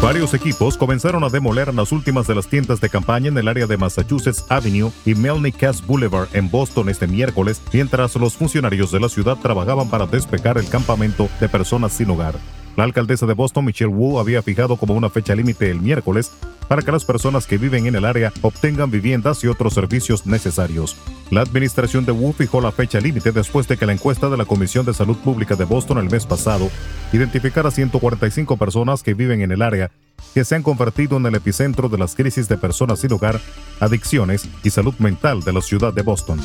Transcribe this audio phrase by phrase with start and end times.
[0.02, 3.68] Varios equipos comenzaron a demoler las últimas de las tiendas de campaña en el área
[3.68, 9.02] de Massachusetts Avenue y Melny Cass Boulevard en Boston este miércoles, mientras los funcionarios de
[9.02, 12.36] la ciudad trabajaban para despejar el campamento de personas sin hogar.
[12.80, 16.32] La alcaldesa de Boston, Michelle Wu, había fijado como una fecha límite el miércoles
[16.70, 20.96] para que las personas que viven en el área obtengan viviendas y otros servicios necesarios.
[21.30, 24.46] La administración de Wu fijó la fecha límite después de que la encuesta de la
[24.46, 26.70] Comisión de Salud Pública de Boston el mes pasado
[27.12, 29.92] identificara 145 personas que viven en el área
[30.34, 33.42] que se han convertido en el epicentro de las crisis de personas sin hogar,
[33.82, 36.40] adicciones y salud mental de la ciudad de Boston.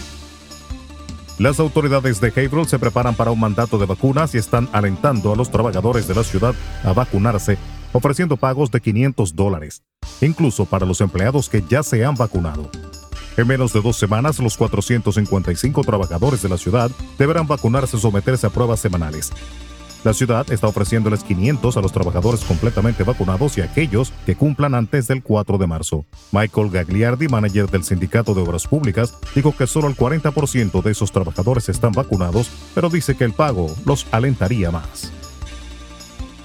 [1.38, 5.36] Las autoridades de Haverhill se preparan para un mandato de vacunas y están alentando a
[5.36, 7.58] los trabajadores de la ciudad a vacunarse,
[7.92, 9.82] ofreciendo pagos de 500 dólares,
[10.20, 12.70] incluso para los empleados que ya se han vacunado.
[13.36, 18.46] En menos de dos semanas, los 455 trabajadores de la ciudad deberán vacunarse y someterse
[18.46, 19.32] a pruebas semanales.
[20.04, 25.08] La ciudad está ofreciéndoles 500 a los trabajadores completamente vacunados y aquellos que cumplan antes
[25.08, 26.04] del 4 de marzo.
[26.30, 31.10] Michael Gagliardi, manager del Sindicato de Obras Públicas, dijo que solo el 40% de esos
[31.10, 35.10] trabajadores están vacunados, pero dice que el pago los alentaría más.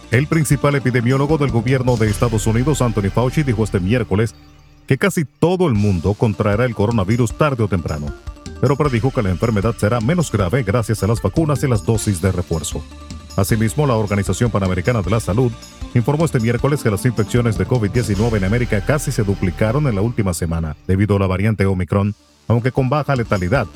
[0.10, 4.36] El principal epidemiólogo del gobierno de Estados Unidos, Anthony Fauci, dijo este miércoles
[4.88, 8.08] que casi todo el mundo contraerá el coronavirus tarde o temprano,
[8.62, 12.22] pero predijo que la enfermedad será menos grave gracias a las vacunas y las dosis
[12.22, 12.82] de refuerzo.
[13.36, 15.52] Asimismo, la Organización Panamericana de la Salud
[15.94, 20.02] informó este miércoles que las infecciones de COVID-19 en América casi se duplicaron en la
[20.02, 22.16] última semana debido a la variante Omicron,
[22.48, 23.68] aunque con baja letalidad,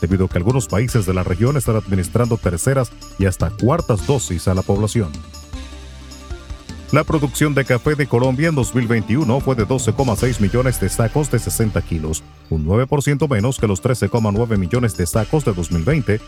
[0.00, 4.48] debido a que algunos países de la región están administrando terceras y hasta cuartas dosis
[4.48, 5.10] a la población.
[6.90, 11.38] La producción de café de Colombia en 2021 fue de 12,6 millones de sacos de
[11.38, 16.18] 60 kilos, un 9% menos que los 13,9 millones de sacos de 2020,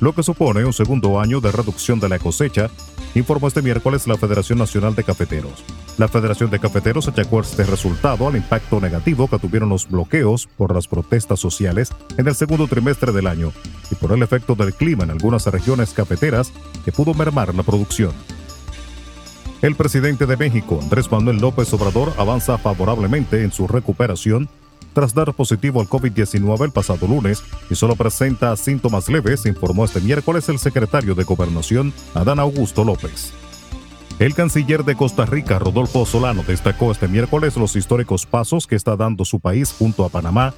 [0.00, 2.70] lo que supone un segundo año de reducción de la cosecha,
[3.14, 5.64] informó este miércoles la Federación Nacional de Cafeteros.
[5.96, 10.74] La Federación de Cafeteros achacó este resultado al impacto negativo que tuvieron los bloqueos por
[10.74, 13.52] las protestas sociales en el segundo trimestre del año
[13.90, 16.52] y por el efecto del clima en algunas regiones cafeteras
[16.84, 18.12] que pudo mermar la producción.
[19.60, 24.48] El presidente de México, Andrés Manuel López Obrador, avanza favorablemente en su recuperación
[24.98, 30.00] tras dar positivo al COVID-19 el pasado lunes y solo presenta síntomas leves, informó este
[30.00, 33.32] miércoles el secretario de Gobernación, Adán Augusto López.
[34.18, 38.96] El canciller de Costa Rica, Rodolfo Solano, destacó este miércoles los históricos pasos que está
[38.96, 40.52] dando su país junto a Panamá,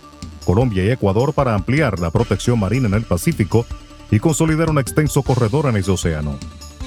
[0.47, 3.67] Colombia y Ecuador para ampliar la protección marina en el Pacífico
[4.11, 6.39] y consolidar un extenso corredor en ese océano.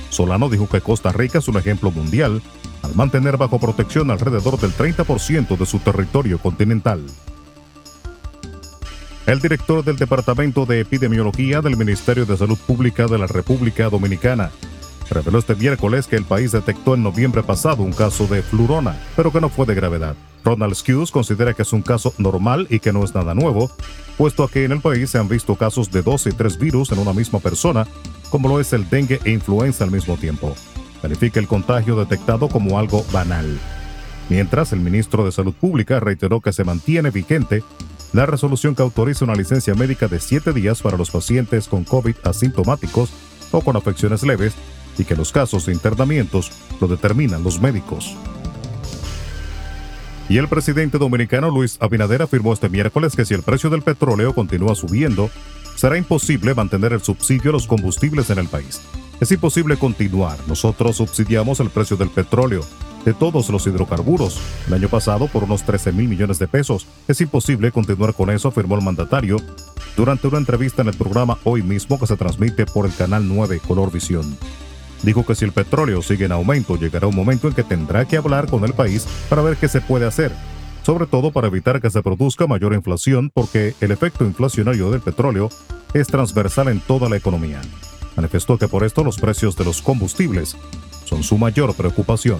[0.09, 2.41] Solano dijo que Costa Rica es un ejemplo mundial
[2.81, 7.05] al mantener bajo protección alrededor del 30% de su territorio continental.
[9.25, 14.51] El director del Departamento de Epidemiología del Ministerio de Salud Pública de la República Dominicana
[15.09, 19.31] reveló este miércoles que el país detectó en noviembre pasado un caso de flurona, pero
[19.31, 20.15] que no fue de gravedad.
[20.43, 23.71] Ronald Skews considera que es un caso normal y que no es nada nuevo,
[24.17, 26.91] puesto a que en el país se han visto casos de dos y tres virus
[26.91, 27.87] en una misma persona,
[28.29, 30.53] como lo es el dengue e influenza al mismo tiempo.
[31.01, 33.57] Califica el contagio detectado como algo banal.
[34.29, 37.63] Mientras, el ministro de Salud Pública reiteró que se mantiene vigente
[38.13, 42.15] la resolución que autoriza una licencia médica de siete días para los pacientes con COVID
[42.23, 43.11] asintomáticos
[43.51, 44.53] o con afecciones leves
[44.97, 48.15] y que los casos de internamientos lo determinan los médicos.
[50.29, 54.33] Y el presidente dominicano Luis Abinader afirmó este miércoles que si el precio del petróleo
[54.33, 55.29] continúa subiendo,
[55.75, 58.81] será imposible mantener el subsidio a los combustibles en el país.
[59.19, 60.37] Es imposible continuar.
[60.47, 62.61] Nosotros subsidiamos el precio del petróleo,
[63.05, 66.87] de todos los hidrocarburos, el año pasado por unos 13 mil millones de pesos.
[67.07, 69.37] Es imposible continuar con eso, afirmó el mandatario
[69.95, 73.61] durante una entrevista en el programa Hoy mismo que se transmite por el canal 9
[73.67, 74.37] Color Visión.
[75.03, 78.17] Dijo que si el petróleo sigue en aumento, llegará un momento en que tendrá que
[78.17, 80.31] hablar con el país para ver qué se puede hacer,
[80.83, 85.49] sobre todo para evitar que se produzca mayor inflación porque el efecto inflacionario del petróleo
[85.93, 87.61] es transversal en toda la economía.
[88.15, 90.55] Manifestó que por esto los precios de los combustibles
[91.05, 92.39] son su mayor preocupación.